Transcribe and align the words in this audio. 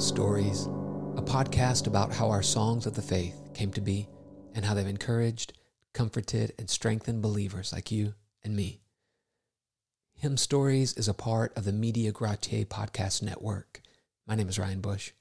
Stories, 0.00 0.66
a 1.16 1.22
podcast 1.22 1.86
about 1.86 2.12
how 2.12 2.28
our 2.28 2.42
songs 2.42 2.86
of 2.86 2.94
the 2.94 3.02
faith 3.02 3.40
came 3.54 3.72
to 3.72 3.80
be 3.80 4.08
and 4.54 4.64
how 4.64 4.74
they've 4.74 4.86
encouraged, 4.86 5.52
comforted, 5.94 6.52
and 6.58 6.68
strengthened 6.68 7.22
believers 7.22 7.72
like 7.72 7.90
you 7.90 8.14
and 8.44 8.54
me. 8.54 8.80
Hymn 10.14 10.36
Stories 10.36 10.92
is 10.94 11.08
a 11.08 11.14
part 11.14 11.56
of 11.56 11.64
the 11.64 11.72
Media 11.72 12.12
Gratiae 12.12 12.66
podcast 12.66 13.22
network. 13.22 13.80
My 14.26 14.34
name 14.34 14.48
is 14.48 14.58
Ryan 14.58 14.80
Bush. 14.80 15.12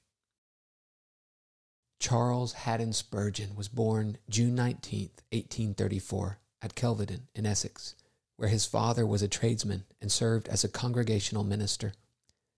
Charles 1.99 2.53
Haddon 2.53 2.93
Spurgeon 2.93 3.55
was 3.55 3.67
born 3.67 4.17
June 4.29 4.55
19, 4.55 5.09
1834, 5.31 6.39
at 6.61 6.75
Kelvedon 6.75 7.21
in 7.33 7.45
Essex, 7.45 7.95
where 8.37 8.49
his 8.49 8.65
father 8.65 9.05
was 9.05 9.21
a 9.21 9.27
tradesman 9.27 9.85
and 10.01 10.11
served 10.11 10.47
as 10.47 10.63
a 10.63 10.69
congregational 10.69 11.43
minister. 11.43 11.93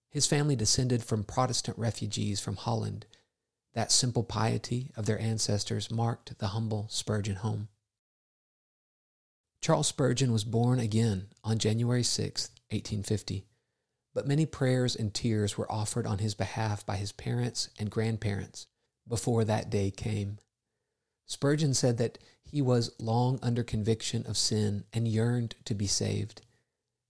His 0.10 0.26
family 0.26 0.56
descended 0.56 1.04
from 1.04 1.24
Protestant 1.24 1.78
refugees 1.78 2.40
from 2.40 2.56
Holland. 2.56 3.06
That 3.74 3.92
simple 3.92 4.24
piety 4.24 4.92
of 4.96 5.06
their 5.06 5.20
ancestors 5.20 5.92
marked 5.92 6.40
the 6.40 6.48
humble 6.48 6.88
Spurgeon 6.90 7.36
home. 7.38 7.68
Charles 9.62 9.88
Spurgeon 9.88 10.32
was 10.32 10.44
born 10.44 10.80
again 10.80 11.28
on 11.44 11.58
January 11.58 12.04
6, 12.04 12.50
1850, 12.70 13.46
but 14.14 14.28
many 14.28 14.46
prayers 14.46 14.96
and 14.96 15.14
tears 15.14 15.58
were 15.58 15.72
offered 15.72 16.08
on 16.08 16.20
his 16.20 16.36
behalf 16.36 16.86
by 16.86 16.96
his 16.96 17.12
parents 17.12 17.70
and 17.78 17.92
grandparents 17.92 18.68
before 19.08 19.44
that 19.44 19.70
day 19.70 19.92
came. 19.92 20.38
Spurgeon 21.26 21.74
said 21.74 21.98
that 21.98 22.18
he 22.42 22.62
was 22.62 22.92
long 23.00 23.40
under 23.42 23.64
conviction 23.64 24.26
of 24.26 24.38
sin 24.38 24.86
and 24.94 25.08
yearned 25.08 25.56
to 25.66 25.76
be 25.76 25.88
saved. 25.88 26.42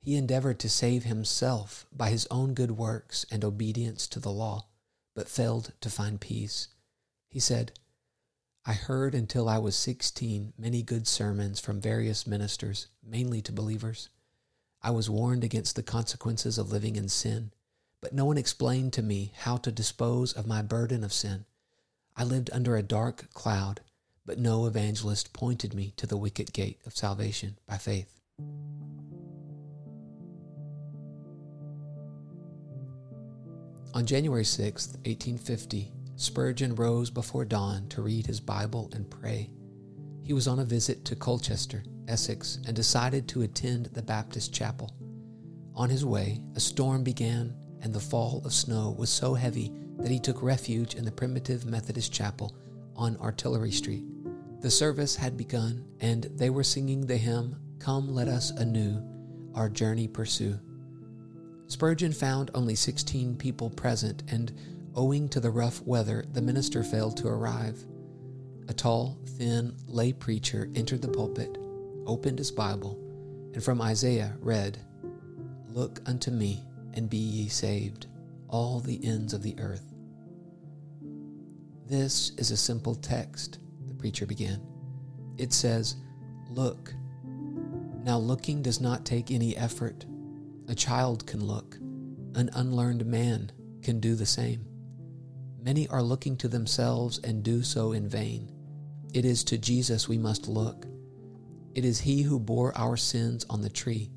He 0.08 0.16
endeavored 0.16 0.58
to 0.60 0.70
save 0.70 1.04
himself 1.04 1.86
by 1.92 2.12
his 2.12 2.26
own 2.32 2.54
good 2.54 2.72
works 2.72 3.26
and 3.30 3.44
obedience 3.44 4.08
to 4.08 4.22
the 4.22 4.32
law, 4.32 4.68
but 5.14 5.28
failed 5.28 5.74
to 5.82 5.90
find 5.90 6.22
peace. 6.22 6.70
He 7.28 7.42
said, 7.42 7.74
I 8.66 8.72
heard 8.72 9.14
until 9.14 9.50
I 9.50 9.58
was 9.58 9.76
sixteen 9.76 10.54
many 10.58 10.82
good 10.82 11.10
sermons 11.10 11.60
from 11.60 11.82
various 11.82 12.26
ministers, 12.26 12.88
mainly 13.06 13.42
to 13.42 13.52
believers. 13.52 14.08
I 14.82 14.92
was 14.92 15.10
warned 15.10 15.44
against 15.44 15.76
the 15.76 15.84
consequences 15.84 16.58
of 16.58 16.72
living 16.72 16.96
in 16.96 17.10
sin, 17.10 17.52
but 18.02 18.14
no 18.14 18.24
one 18.24 18.38
explained 18.38 18.94
to 18.94 19.04
me 19.04 19.34
how 19.40 19.58
to 19.58 19.74
dispose 19.74 20.32
of 20.32 20.48
my 20.48 20.62
burden 20.62 21.04
of 21.04 21.12
sin. 21.12 21.44
I 22.16 22.24
lived 22.24 22.50
under 22.54 22.78
a 22.78 22.82
dark 22.82 23.30
cloud, 23.34 23.82
but 24.26 24.40
no 24.40 24.68
evangelist 24.68 25.34
pointed 25.34 25.74
me 25.74 25.92
to 25.98 26.08
the 26.08 26.16
wicket 26.16 26.54
gate 26.54 26.80
of 26.86 26.96
salvation 26.96 27.58
by 27.68 27.78
faith. 27.78 28.22
On 33.94 34.06
January 34.06 34.46
6, 34.46 34.88
1850, 35.06 35.92
Spurgeon 36.18 36.76
rose 36.76 37.10
before 37.10 37.46
dawn 37.46 37.88
to 37.90 38.02
read 38.02 38.26
his 38.26 38.40
Bible 38.40 38.90
and 38.94 39.10
pray. 39.10 39.50
He 40.24 40.34
was 40.34 40.48
on 40.48 40.60
a 40.60 40.66
visit 40.66 41.06
to 41.06 41.16
Colchester, 41.16 41.84
Essex, 42.08 42.60
and 42.66 42.76
decided 42.76 43.28
to 43.28 43.44
attend 43.44 43.88
the 43.88 44.02
Baptist 44.02 44.54
chapel. 44.54 44.94
On 45.76 45.90
his 45.90 46.04
way, 46.04 46.42
a 46.56 46.60
storm 46.60 47.04
began, 47.04 47.56
and 47.82 47.94
the 47.94 48.00
fall 48.00 48.42
of 48.44 48.54
snow 48.54 48.96
was 48.98 49.10
so 49.10 49.34
heavy 49.34 49.72
that 50.00 50.12
he 50.12 50.20
took 50.20 50.42
refuge 50.44 50.96
in 50.96 51.06
the 51.06 51.12
primitive 51.12 51.66
Methodist 51.66 52.12
chapel 52.12 52.56
on 52.96 53.16
Artillery 53.18 53.72
Street. 53.72 54.04
The 54.62 54.72
service 54.72 55.16
had 55.16 55.38
begun, 55.38 55.86
and 56.02 56.24
they 56.36 56.50
were 56.50 56.64
singing 56.64 57.06
the 57.06 57.18
hymn, 57.18 57.56
Come 57.80 58.14
Let 58.14 58.28
Us 58.28 58.52
Anew, 58.52 59.02
Our 59.54 59.70
Journey 59.70 60.08
Pursue. 60.08 60.60
Spurgeon 61.68 62.14
found 62.14 62.50
only 62.54 62.76
16 62.76 63.36
people 63.36 63.70
present, 63.70 64.24
and 64.30 64.54
owing 64.96 65.28
to 65.30 65.40
the 65.40 65.52
rough 65.52 65.82
weather, 65.82 66.26
the 66.32 66.42
minister 66.42 66.84
failed 66.84 67.18
to 67.18 67.28
arrive. 67.28 67.86
A 68.70 68.74
tall, 68.74 69.18
thin 69.38 69.76
lay 69.86 70.14
preacher 70.14 70.70
entered 70.76 71.02
the 71.02 71.10
pulpit, 71.10 71.58
opened 72.06 72.40
his 72.40 72.52
Bible, 72.52 72.98
and 73.54 73.64
from 73.64 73.82
Isaiah 73.82 74.36
read, 74.40 74.80
Look 75.68 76.00
unto 76.06 76.32
me, 76.32 76.64
and 76.94 77.10
be 77.10 77.18
ye 77.18 77.50
saved, 77.50 78.08
all 78.48 78.80
the 78.80 79.06
ends 79.06 79.34
of 79.34 79.44
the 79.44 79.60
earth. 79.60 79.94
This 81.86 82.32
is 82.38 82.52
a 82.52 82.58
simple 82.58 82.96
text, 82.96 83.60
the 83.88 83.94
preacher 83.94 84.26
began. 84.26 84.62
It 85.38 85.54
says, 85.54 85.96
Look. 86.50 86.94
Now, 88.04 88.18
looking 88.18 88.62
does 88.62 88.80
not 88.80 89.06
take 89.06 89.32
any 89.32 89.56
effort. 89.58 90.06
A 90.70 90.76
child 90.76 91.26
can 91.26 91.46
look, 91.46 91.76
an 92.36 92.50
unlearned 92.54 93.06
man 93.06 93.52
can 93.82 94.00
do 94.00 94.16
the 94.16 94.26
same. 94.26 94.68
Many 95.62 95.88
are 95.88 96.02
looking 96.02 96.36
to 96.38 96.48
themselves 96.48 97.20
and 97.24 97.42
do 97.42 97.64
so 97.64 97.94
in 97.94 98.08
vain. 98.08 98.52
It 99.14 99.24
is 99.24 99.44
to 99.46 99.58
Jesus 99.58 100.10
we 100.10 100.18
must 100.18 100.48
look. 100.48 100.86
It 101.74 101.86
is 101.86 102.00
He 102.00 102.22
who 102.22 102.40
bore 102.40 102.78
our 102.78 102.98
sins 102.98 103.46
on 103.50 103.62
the 103.62 103.70
tree. 103.70 104.12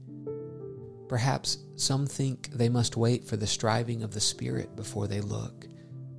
Perhaps 1.09 1.59
some 1.77 2.07
think 2.07 2.51
they 2.53 2.69
must 2.69 2.97
wait 2.97 3.25
for 3.25 3.37
the 3.37 3.47
striving 3.47 4.03
of 4.03 4.13
the 4.13 4.21
Spirit 4.21 4.75
before 4.77 5.07
they 5.07 5.21
look, 5.21 5.67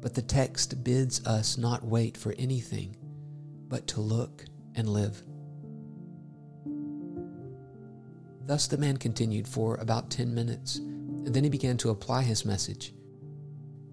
but 0.01 0.13
the 0.13 0.21
text 0.21 0.83
bids 0.83 1.25
us 1.25 1.57
not 1.57 1.83
wait 1.83 2.15
for 2.15 2.33
anything, 2.37 2.95
but 3.67 3.87
to 3.87 4.01
look 4.01 4.45
and 4.75 4.87
live. 4.87 5.23
Thus 8.45 8.67
the 8.67 8.77
man 8.77 8.97
continued 8.97 9.47
for 9.47 9.75
about 9.75 10.09
ten 10.09 10.33
minutes, 10.33 10.77
and 10.77 11.33
then 11.33 11.43
he 11.43 11.49
began 11.49 11.77
to 11.77 11.89
apply 11.89 12.23
his 12.23 12.45
message. 12.45 12.93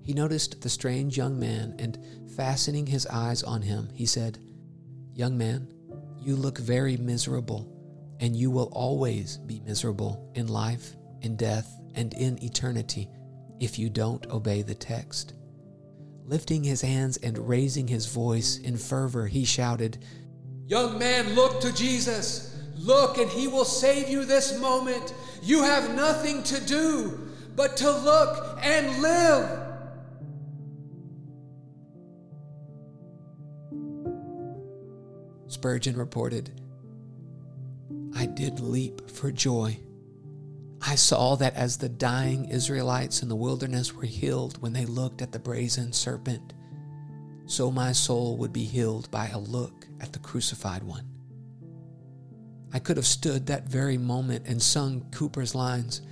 He 0.03 0.14
noticed 0.14 0.62
the 0.62 0.70
strange 0.70 1.16
young 1.16 1.38
man, 1.38 1.75
and 1.78 1.98
fastening 2.34 2.87
his 2.87 3.06
eyes 3.06 3.42
on 3.42 3.62
him, 3.62 3.91
he 3.92 4.06
said, 4.06 4.38
Young 5.12 5.37
man, 5.37 5.69
you 6.19 6.34
look 6.37 6.58
very 6.58 6.97
miserable, 6.97 7.70
and 8.20 8.34
you 8.34 8.50
will 8.50 8.70
always 8.72 9.37
be 9.37 9.60
miserable 9.60 10.32
in 10.34 10.48
life, 10.48 10.97
in 11.20 11.37
death, 11.37 11.70
and 11.94 12.14
in 12.14 12.42
eternity 12.42 13.08
if 13.60 13.78
you 13.78 13.91
don't 13.91 14.26
obey 14.28 14.62
the 14.62 14.75
text. 14.75 15.34
Lifting 16.25 16.62
his 16.62 16.81
hands 16.81 17.16
and 17.19 17.38
raising 17.38 17.88
his 17.88 18.06
voice 18.06 18.58
in 18.58 18.76
fervor, 18.76 19.26
he 19.26 19.44
shouted, 19.44 19.98
Young 20.66 20.98
man, 20.98 21.34
look 21.34 21.60
to 21.62 21.72
Jesus. 21.75 22.57
Look, 22.78 23.18
and 23.18 23.30
he 23.30 23.48
will 23.48 23.64
save 23.64 24.08
you 24.08 24.24
this 24.24 24.58
moment. 24.58 25.12
You 25.42 25.62
have 25.62 25.94
nothing 25.94 26.42
to 26.44 26.60
do 26.64 27.28
but 27.56 27.76
to 27.78 27.90
look 27.90 28.58
and 28.62 29.02
live. 29.02 29.64
Spurgeon 35.48 35.96
reported, 35.96 36.60
I 38.14 38.26
did 38.26 38.60
leap 38.60 39.10
for 39.10 39.32
joy. 39.32 39.80
I 40.80 40.94
saw 40.94 41.34
that 41.36 41.56
as 41.56 41.76
the 41.78 41.88
dying 41.88 42.44
Israelites 42.46 43.22
in 43.22 43.28
the 43.28 43.34
wilderness 43.34 43.92
were 43.92 44.04
healed 44.04 44.62
when 44.62 44.72
they 44.72 44.86
looked 44.86 45.20
at 45.20 45.32
the 45.32 45.38
brazen 45.38 45.92
serpent, 45.92 46.52
so 47.46 47.70
my 47.72 47.92
soul 47.92 48.36
would 48.36 48.52
be 48.52 48.64
healed 48.64 49.10
by 49.10 49.28
a 49.28 49.38
look 49.38 49.86
at 50.00 50.12
the 50.12 50.20
crucified 50.20 50.84
one. 50.84 51.17
I 52.72 52.78
could 52.78 52.96
have 52.96 53.06
stood 53.06 53.46
that 53.46 53.68
very 53.68 53.98
moment 53.98 54.46
and 54.46 54.62
sung 54.62 55.06
Cowper's 55.10 55.54
lines 55.54 56.02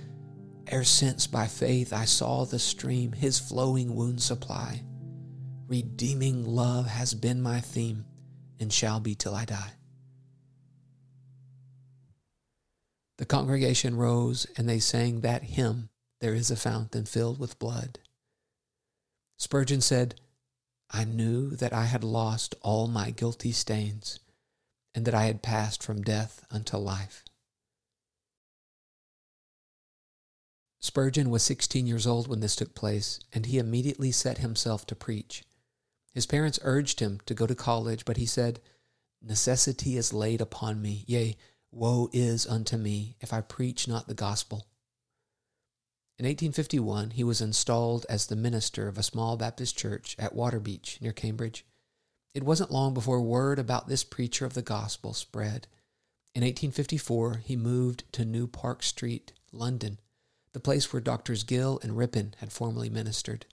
Ere 0.69 0.83
since 0.83 1.27
by 1.27 1.47
faith 1.47 1.93
I 1.93 2.03
saw 2.03 2.43
the 2.43 2.59
stream 2.59 3.13
his 3.13 3.39
flowing 3.39 3.95
wound 3.95 4.21
supply. 4.21 4.83
Redeeming 5.67 6.45
love 6.45 6.87
has 6.87 7.13
been 7.13 7.41
my 7.41 7.61
theme 7.61 8.05
and 8.59 8.71
shall 8.71 8.99
be 8.99 9.15
till 9.15 9.33
I 9.33 9.45
die. 9.45 9.71
The 13.17 13.25
congregation 13.25 13.95
rose 13.95 14.45
and 14.57 14.67
they 14.67 14.79
sang 14.79 15.21
that 15.21 15.43
hymn, 15.43 15.89
There 16.19 16.33
is 16.33 16.51
a 16.51 16.55
fountain 16.55 17.05
filled 17.05 17.39
with 17.39 17.59
blood. 17.59 17.99
Spurgeon 19.37 19.81
said, 19.81 20.19
I 20.91 21.05
knew 21.05 21.51
that 21.51 21.73
I 21.73 21.85
had 21.85 22.03
lost 22.03 22.55
all 22.61 22.87
my 22.87 23.11
guilty 23.11 23.51
stains 23.51 24.19
and 24.97 25.05
that 25.05 25.13
I 25.13 25.25
had 25.25 25.43
passed 25.43 25.83
from 25.83 26.01
death 26.01 26.43
unto 26.49 26.75
life. 26.75 27.23
Spurgeon 30.79 31.29
was 31.29 31.43
16 31.43 31.85
years 31.85 32.07
old 32.07 32.27
when 32.27 32.39
this 32.39 32.55
took 32.55 32.73
place, 32.73 33.19
and 33.31 33.45
he 33.45 33.59
immediately 33.59 34.11
set 34.11 34.39
himself 34.39 34.87
to 34.87 34.95
preach. 34.95 35.43
His 36.15 36.25
parents 36.25 36.57
urged 36.63 36.99
him 36.99 37.19
to 37.27 37.35
go 37.35 37.45
to 37.45 37.53
college, 37.53 38.05
but 38.05 38.17
he 38.17 38.25
said, 38.25 38.59
Necessity 39.21 39.97
is 39.97 40.13
laid 40.13 40.41
upon 40.41 40.81
me, 40.81 41.03
yea, 41.05 41.37
woe 41.71 42.09
is 42.11 42.47
unto 42.47 42.75
me 42.75 43.17
if 43.21 43.31
I 43.31 43.41
preach 43.41 43.87
not 43.87 44.07
the 44.07 44.15
gospel. 44.15 44.65
In 46.17 46.25
1851, 46.25 47.11
he 47.11 47.23
was 47.23 47.39
installed 47.39 48.07
as 48.09 48.25
the 48.25 48.35
minister 48.35 48.87
of 48.87 48.97
a 48.97 49.03
small 49.03 49.37
Baptist 49.37 49.77
church 49.77 50.15
at 50.17 50.33
Waterbeach 50.33 50.99
near 51.01 51.13
Cambridge. 51.13 51.67
It 52.37 52.43
wasn't 52.43 52.69
long 52.69 52.93
before 52.93 53.19
word 53.19 53.57
about 53.57 53.87
this 53.87 54.03
preacher 54.03 54.45
of 54.45 54.53
the 54.53 54.61
gospel 54.61 55.15
spread. 55.15 55.65
In 56.35 56.43
1854, 56.43 57.41
he 57.43 57.55
moved 57.55 58.03
to 58.11 58.25
New 58.25 58.45
Park 58.45 58.83
Street, 58.83 59.33
London, 59.51 59.99
the 60.53 60.59
place 60.59 60.93
where 60.93 61.01
Doctors 61.01 61.43
Gill 61.43 61.79
and 61.81 61.97
Rippon 61.97 62.35
had 62.37 62.53
formerly 62.53 62.91
ministered. 62.91 63.47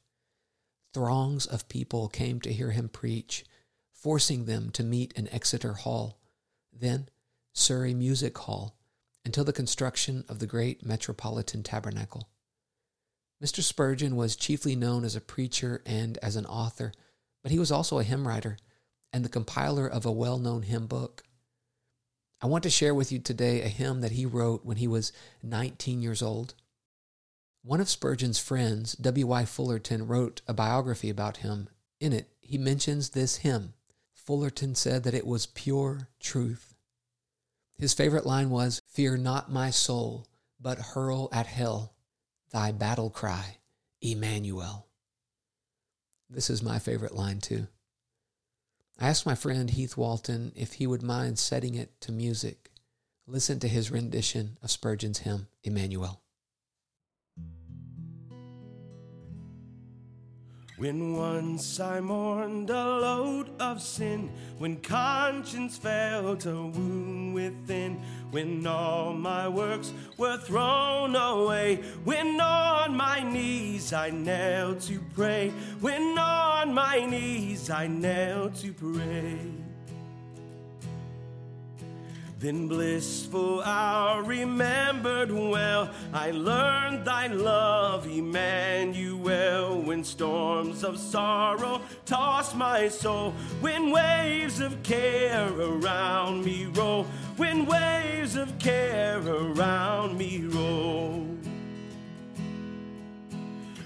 Throngs 0.92 1.46
of 1.46 1.70
people 1.70 2.08
came 2.08 2.42
to 2.42 2.52
hear 2.52 2.72
him 2.72 2.90
preach, 2.90 3.46
forcing 3.90 4.44
them 4.44 4.68
to 4.72 4.84
meet 4.84 5.14
in 5.14 5.32
Exeter 5.32 5.72
Hall, 5.72 6.18
then 6.70 7.08
Surrey 7.54 7.94
Music 7.94 8.36
Hall, 8.36 8.76
until 9.24 9.44
the 9.44 9.54
construction 9.54 10.26
of 10.28 10.40
the 10.40 10.46
great 10.46 10.84
Metropolitan 10.84 11.62
Tabernacle. 11.62 12.28
Mr. 13.42 13.62
Spurgeon 13.62 14.14
was 14.14 14.36
chiefly 14.36 14.76
known 14.76 15.06
as 15.06 15.16
a 15.16 15.22
preacher 15.22 15.82
and 15.86 16.18
as 16.18 16.36
an 16.36 16.44
author, 16.44 16.92
but 17.42 17.50
he 17.50 17.58
was 17.58 17.72
also 17.72 17.98
a 17.98 18.04
hymn 18.04 18.28
writer 18.28 18.58
and 19.14 19.24
the 19.24 19.28
compiler 19.28 19.86
of 19.86 20.04
a 20.04 20.10
well 20.12 20.38
known 20.38 20.62
hymn 20.62 20.86
book. 20.88 21.22
I 22.42 22.48
want 22.48 22.64
to 22.64 22.70
share 22.70 22.94
with 22.94 23.12
you 23.12 23.20
today 23.20 23.62
a 23.62 23.68
hymn 23.68 24.00
that 24.00 24.10
he 24.10 24.26
wrote 24.26 24.64
when 24.64 24.76
he 24.76 24.88
was 24.88 25.12
19 25.40 26.02
years 26.02 26.20
old. 26.20 26.54
One 27.62 27.80
of 27.80 27.88
Spurgeon's 27.88 28.40
friends, 28.40 28.94
W.Y. 28.96 29.44
Fullerton, 29.44 30.08
wrote 30.08 30.42
a 30.48 30.52
biography 30.52 31.10
about 31.10 31.38
him. 31.38 31.68
In 32.00 32.12
it, 32.12 32.28
he 32.40 32.58
mentions 32.58 33.10
this 33.10 33.36
hymn. 33.36 33.74
Fullerton 34.12 34.74
said 34.74 35.04
that 35.04 35.14
it 35.14 35.26
was 35.26 35.46
pure 35.46 36.08
truth. 36.18 36.74
His 37.78 37.94
favorite 37.94 38.26
line 38.26 38.50
was, 38.50 38.82
Fear 38.88 39.18
not 39.18 39.50
my 39.50 39.70
soul, 39.70 40.26
but 40.60 40.78
hurl 40.78 41.28
at 41.32 41.46
hell 41.46 41.94
thy 42.50 42.72
battle 42.72 43.10
cry, 43.10 43.58
Emmanuel. 44.02 44.88
This 46.28 46.50
is 46.50 46.62
my 46.62 46.80
favorite 46.80 47.14
line, 47.14 47.40
too. 47.40 47.68
I 48.98 49.08
asked 49.08 49.26
my 49.26 49.34
friend 49.34 49.70
Heath 49.70 49.96
Walton 49.96 50.52
if 50.54 50.74
he 50.74 50.86
would 50.86 51.02
mind 51.02 51.38
setting 51.38 51.74
it 51.74 52.00
to 52.02 52.12
music. 52.12 52.70
Listen 53.26 53.58
to 53.60 53.68
his 53.68 53.90
rendition 53.90 54.56
of 54.62 54.70
Spurgeon's 54.70 55.18
hymn, 55.18 55.48
Emmanuel. 55.64 56.20
When 60.76 61.16
once 61.16 61.78
I 61.80 62.00
mourned 62.00 62.68
a 62.68 62.74
load 62.74 63.48
of 63.60 63.80
sin, 63.80 64.30
when 64.58 64.80
conscience 64.80 65.78
felt 65.78 66.46
a 66.46 66.50
wound 66.50 67.32
within, 67.32 68.02
when 68.32 68.66
all 68.66 69.12
my 69.12 69.48
works 69.48 69.92
were 70.18 70.36
thrown 70.36 71.14
away, 71.14 71.76
when 72.04 72.40
on 72.40 72.96
my 72.96 73.20
knees 73.22 73.92
I 73.92 74.10
knelt 74.10 74.80
to 74.82 75.00
pray, 75.14 75.50
when 75.80 76.18
on 76.18 76.53
my 76.72 77.04
knees 77.04 77.68
I 77.70 77.86
knelt 77.86 78.54
to 78.56 78.72
pray. 78.72 79.38
Then 82.38 82.68
blissful 82.68 83.62
hour 83.62 84.22
remembered 84.22 85.30
well. 85.32 85.90
I 86.12 86.30
learned 86.30 87.06
thy 87.06 87.28
love, 87.28 88.06
Emmanuel. 88.06 89.80
When 89.80 90.04
storms 90.04 90.84
of 90.84 90.98
sorrow 90.98 91.80
toss 92.04 92.54
my 92.54 92.88
soul, 92.88 93.32
when 93.62 93.90
waves 93.90 94.60
of 94.60 94.82
care 94.82 95.48
around 95.58 96.44
me 96.44 96.66
roll, 96.66 97.04
when 97.38 97.64
waves 97.64 98.36
of 98.36 98.58
care 98.58 99.20
around 99.26 100.18
me 100.18 100.44
roll. 100.44 101.33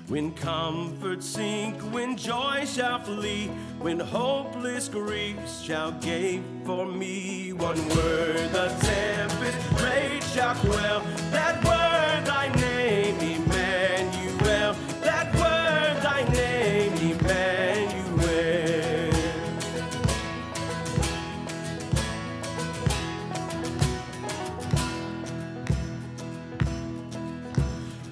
When 0.08 0.32
comfort 0.32 1.22
sink, 1.22 1.76
when 1.93 2.16
joy 2.16 2.64
shall 2.64 2.99
flee, 3.00 3.49
when 3.78 4.00
hopeless 4.00 4.88
griefs 4.88 5.60
shall 5.60 5.93
gape 5.93 6.43
for 6.64 6.87
me, 6.87 7.52
one 7.52 7.76
word 7.90 8.50
the 8.50 8.69
tempest 8.81 9.82
rage 9.82 10.25
shall 10.32 10.55
quell. 10.55 11.00
That 11.31 11.62
word 11.62 12.25
thy 12.26 12.49
name, 12.55 13.16
Emmanuel. 13.16 14.75
That 15.02 15.34
word 15.34 16.02
thy 16.02 16.25
name, 16.32 16.94
Emmanuel. 16.94 17.58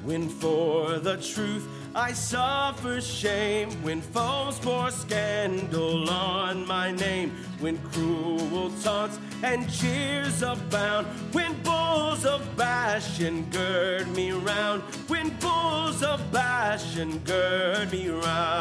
When 0.04 0.28
for 0.28 0.98
the 0.98 1.16
truth 1.16 1.66
I 1.96 2.12
suffer 2.12 3.00
shame 3.00 3.70
when 3.82 4.02
foes 4.02 4.58
pour 4.58 4.90
scandal 4.90 6.10
on 6.10 6.66
my 6.66 6.92
name, 6.92 7.30
when 7.58 7.78
cruel 7.78 8.70
taunts 8.82 9.18
and 9.42 9.66
jeers 9.70 10.42
abound, 10.42 11.06
when 11.32 11.54
bulls 11.62 12.26
of 12.26 12.54
Bashan 12.54 13.48
gird 13.48 14.08
me 14.14 14.32
round, 14.32 14.82
when 15.08 15.30
bulls 15.38 16.02
of 16.02 16.20
Bashan 16.30 17.18
gird 17.20 17.90
me 17.90 18.10
round 18.10 18.55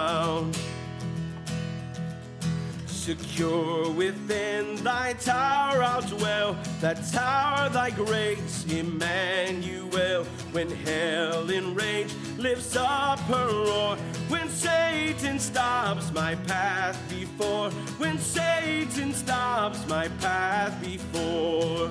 secure 3.05 3.91
within 3.91 4.83
thy 4.83 5.13
tower 5.13 5.83
I'll 5.83 6.01
dwell, 6.01 6.57
that 6.81 6.97
tower 7.11 7.69
thy 7.69 7.91
grace, 7.91 8.65
Emmanuel. 8.67 10.23
When 10.51 10.71
hell 10.71 11.51
in 11.51 11.75
rage 11.75 12.11
lifts 12.39 12.75
up 12.75 13.19
her 13.19 13.47
roar, 13.47 13.95
when 14.27 14.49
Satan 14.49 15.37
stops 15.37 16.11
my 16.13 16.33
path 16.47 16.99
before, 17.07 17.69
when 17.99 18.17
Satan 18.17 19.13
stops 19.13 19.87
my 19.87 20.07
path 20.19 20.73
before. 20.81 21.89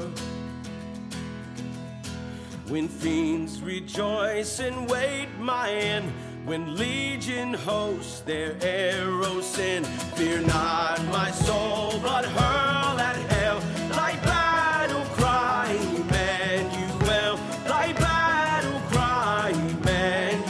When 2.67 2.88
fiends 2.88 3.60
rejoice 3.62 4.58
and 4.58 4.90
wait 4.90 5.28
my 5.38 5.70
end, 5.70 6.12
when 6.44 6.76
legion 6.76 7.55
hosts 7.55 8.20
their 8.20 8.55
arrows 8.61 9.46
send, 9.46 9.87
fear 9.87 10.41
not 10.43 11.02
my 11.06 11.31
soul, 11.31 11.99
but 12.02 12.25
hurl 12.26 12.99
at 12.99 13.17
hell 13.32 13.61
thy 13.88 14.14
battle 14.17 15.05
cry, 15.17 15.73
Emmanuel. 15.96 17.37
Thy 17.64 17.93
battle 17.94 18.81
cry, 18.91 19.52
Emmanuel. 19.55 20.44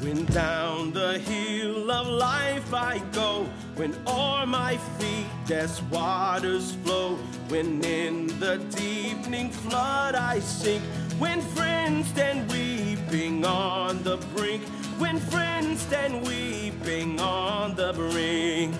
When 0.00 0.24
down 0.26 0.92
the 0.92 1.20
hill 1.20 1.88
of 1.90 2.08
life 2.08 2.74
I 2.74 2.98
go, 3.12 3.46
when 3.82 3.96
o'er 4.06 4.46
my 4.46 4.76
feet 4.96 5.26
death's 5.44 5.82
waters 5.90 6.76
flow, 6.84 7.16
when 7.48 7.84
in 7.84 8.28
the 8.38 8.58
deepening 8.76 9.50
flood 9.50 10.14
I 10.14 10.38
sink, 10.38 10.84
when 11.18 11.40
friends 11.40 12.06
stand 12.06 12.48
weeping 12.52 13.44
on 13.44 14.00
the 14.04 14.18
brink, 14.36 14.62
when 15.02 15.18
friends 15.18 15.80
stand 15.80 16.24
weeping 16.24 17.18
on 17.18 17.74
the 17.74 17.92
brink. 17.92 18.72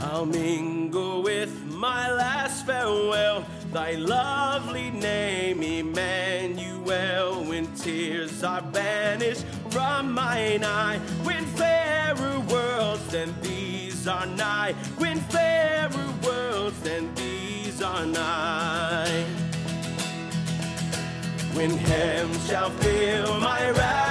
I'll 0.00 0.26
mingle 0.26 1.22
with 1.22 1.54
my 1.66 2.10
last 2.10 2.66
farewell, 2.66 3.46
thy 3.72 3.92
lovely 3.92 4.90
name, 4.90 5.62
Emmanuel. 5.62 7.44
When 7.44 7.72
tears 7.76 8.42
are 8.42 8.62
banished 8.62 9.44
from 9.70 10.12
mine 10.12 10.64
eye, 10.64 11.00
fairer 12.14 12.40
worlds 12.40 13.06
than 13.08 13.34
these 13.40 14.06
are 14.06 14.26
nigh, 14.26 14.72
when 14.98 15.18
fairer 15.20 16.14
worlds 16.24 16.78
than 16.80 17.12
these 17.14 17.82
are 17.82 18.06
nigh. 18.06 19.24
When 21.54 21.70
heaven 21.70 22.38
shall 22.46 22.70
fill 22.70 23.40
my 23.40 23.70
ravished 23.70 24.05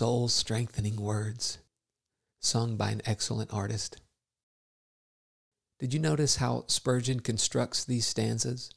soul 0.00 0.28
strengthening 0.28 0.96
words, 0.96 1.58
sung 2.40 2.74
by 2.74 2.88
an 2.90 3.02
excellent 3.04 3.52
artist. 3.52 4.00
Did 5.78 5.92
you 5.92 6.00
notice 6.00 6.36
how 6.36 6.64
Spurgeon 6.68 7.20
constructs 7.20 7.84
these 7.84 8.06
stanzas? 8.06 8.70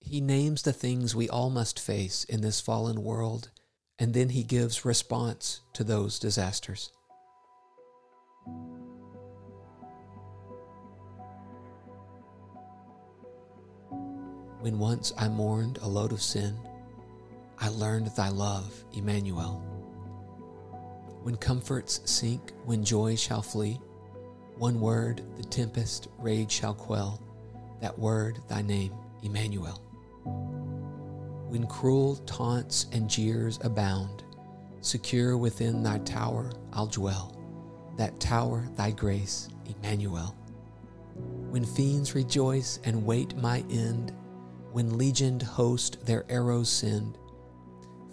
He 0.00 0.20
names 0.20 0.62
the 0.62 0.72
things 0.72 1.14
we 1.14 1.28
all 1.28 1.48
must 1.48 1.78
face 1.78 2.24
in 2.24 2.40
this 2.40 2.60
fallen 2.60 3.04
world 3.04 3.50
and 4.00 4.14
then 4.14 4.30
he 4.30 4.42
gives 4.42 4.84
response 4.84 5.60
to 5.74 5.84
those 5.84 6.18
disasters. 6.18 6.90
When 14.58 14.80
once 14.80 15.12
I 15.16 15.28
mourned 15.28 15.78
a 15.82 15.86
load 15.86 16.10
of 16.10 16.20
sin, 16.20 16.58
I 17.60 17.68
learned 17.68 18.08
thy 18.16 18.30
love, 18.30 18.74
Emmanuel. 18.92 19.77
When 21.28 21.36
comforts 21.36 22.00
sink, 22.06 22.54
when 22.64 22.82
joy 22.82 23.14
shall 23.14 23.42
flee, 23.42 23.78
one 24.56 24.80
word 24.80 25.20
the 25.36 25.42
tempest 25.42 26.08
rage 26.16 26.50
shall 26.50 26.72
quell, 26.72 27.20
that 27.82 27.98
word 27.98 28.38
thy 28.48 28.62
name, 28.62 28.94
Emmanuel. 29.22 29.78
When 31.50 31.66
cruel 31.66 32.16
taunts 32.24 32.86
and 32.92 33.10
jeers 33.10 33.58
abound, 33.62 34.24
secure 34.80 35.36
within 35.36 35.82
thy 35.82 35.98
tower 35.98 36.50
I'll 36.72 36.86
dwell, 36.86 37.36
that 37.98 38.18
tower 38.20 38.66
thy 38.76 38.92
grace, 38.92 39.50
Emmanuel. 39.66 40.34
When 41.50 41.66
fiends 41.66 42.14
rejoice 42.14 42.80
and 42.84 43.04
wait 43.04 43.36
my 43.36 43.62
end, 43.68 44.14
when 44.72 44.96
legioned 44.96 45.42
host 45.42 46.06
their 46.06 46.24
arrows 46.30 46.70
send, 46.70 47.18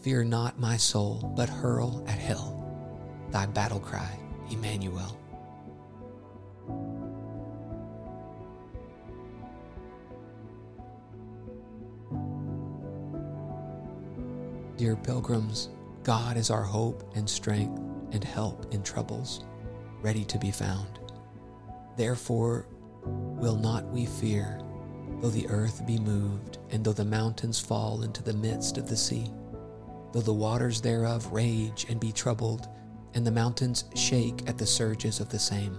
fear 0.02 0.26
not 0.26 0.60
my 0.60 0.76
soul, 0.76 1.34
but 1.38 1.48
hurl 1.48 2.04
at 2.10 2.20
hell 2.20 2.55
thy 3.36 3.46
battle 3.46 3.82
cry, 3.82 4.18
Emmanuel. 4.50 5.20
Dear 14.78 14.96
pilgrims, 14.96 15.68
God 16.04 16.38
is 16.38 16.50
our 16.50 16.62
hope 16.62 17.04
and 17.18 17.30
strength 17.30 17.78
and 18.14 18.24
help 18.24 18.74
in 18.74 18.82
troubles, 18.82 19.44
ready 20.02 20.24
to 20.24 20.40
be 20.40 20.50
found. 20.52 20.98
Therefore, 21.98 22.68
will 23.04 23.58
not 23.58 23.86
we 23.90 24.06
fear, 24.06 24.62
though 25.20 25.30
the 25.30 25.50
earth 25.50 25.86
be 25.86 26.00
moved, 26.00 26.60
and 26.72 26.86
though 26.86 26.94
the 26.94 27.04
mountains 27.04 27.60
fall 27.60 28.04
into 28.04 28.24
the 28.24 28.32
midst 28.32 28.78
of 28.78 28.88
the 28.88 28.96
sea, 28.96 29.30
though 30.14 30.22
the 30.22 30.32
waters 30.32 30.80
thereof 30.80 31.34
rage 31.34 31.86
and 31.90 32.00
be 32.00 32.14
troubled, 32.14 32.70
and 33.16 33.26
the 33.26 33.32
mountains 33.32 33.86
shake 33.96 34.48
at 34.48 34.58
the 34.58 34.66
surges 34.66 35.20
of 35.20 35.30
the 35.30 35.40
same. 35.40 35.74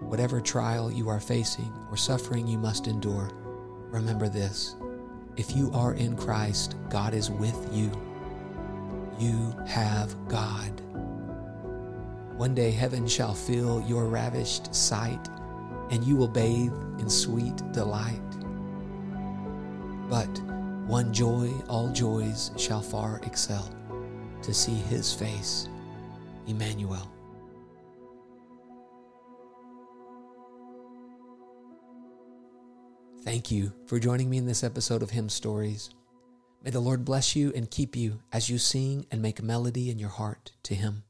Whatever 0.00 0.40
trial 0.40 0.90
you 0.90 1.08
are 1.08 1.20
facing 1.20 1.72
or 1.90 1.96
suffering 1.96 2.46
you 2.46 2.58
must 2.58 2.86
endure, 2.86 3.30
remember 3.90 4.28
this 4.28 4.76
if 5.36 5.54
you 5.54 5.70
are 5.72 5.94
in 5.94 6.16
Christ, 6.16 6.74
God 6.90 7.14
is 7.14 7.30
with 7.30 7.68
you. 7.72 7.90
You 9.20 9.54
have 9.68 10.16
God. 10.28 10.80
One 12.36 12.54
day 12.54 12.72
heaven 12.72 13.06
shall 13.06 13.34
fill 13.34 13.84
your 13.86 14.06
ravished 14.06 14.74
sight, 14.74 15.28
and 15.90 16.02
you 16.02 16.16
will 16.16 16.28
bathe 16.28 16.72
in 16.98 17.08
sweet 17.08 17.56
delight. 17.72 18.20
But 20.08 20.28
one 20.88 21.12
joy 21.12 21.52
all 21.68 21.92
joys 21.92 22.50
shall 22.56 22.80
far 22.80 23.20
excel 23.24 23.68
to 24.42 24.54
see 24.54 24.74
his 24.74 25.12
face, 25.12 25.68
Emmanuel. 26.46 27.12
Thank 33.22 33.50
you 33.50 33.70
for 33.84 33.98
joining 33.98 34.30
me 34.30 34.38
in 34.38 34.46
this 34.46 34.64
episode 34.64 35.02
of 35.02 35.10
Hymn 35.10 35.28
Stories. 35.28 35.90
May 36.64 36.70
the 36.70 36.80
Lord 36.80 37.04
bless 37.04 37.36
you 37.36 37.52
and 37.54 37.70
keep 37.70 37.94
you 37.94 38.20
as 38.32 38.48
you 38.48 38.56
sing 38.56 39.04
and 39.10 39.20
make 39.20 39.42
melody 39.42 39.90
in 39.90 39.98
your 39.98 40.08
heart 40.08 40.52
to 40.62 40.74
Him. 40.74 41.02